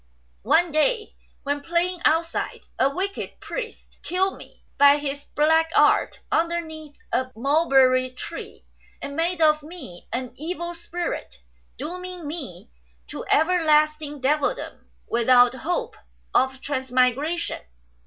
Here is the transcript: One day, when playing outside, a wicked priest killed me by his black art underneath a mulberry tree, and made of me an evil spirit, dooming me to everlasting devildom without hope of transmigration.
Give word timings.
One 0.47 0.71
day, 0.71 1.13
when 1.43 1.61
playing 1.61 2.01
outside, 2.05 2.61
a 2.79 2.89
wicked 2.89 3.39
priest 3.39 3.99
killed 4.01 4.35
me 4.35 4.63
by 4.79 4.97
his 4.97 5.25
black 5.35 5.69
art 5.75 6.21
underneath 6.31 6.97
a 7.13 7.29
mulberry 7.35 8.09
tree, 8.09 8.65
and 8.99 9.15
made 9.15 9.43
of 9.43 9.61
me 9.61 10.07
an 10.11 10.31
evil 10.35 10.73
spirit, 10.73 11.43
dooming 11.77 12.25
me 12.25 12.71
to 13.09 13.25
everlasting 13.29 14.21
devildom 14.21 14.87
without 15.07 15.53
hope 15.53 15.95
of 16.33 16.59
transmigration. 16.61 17.61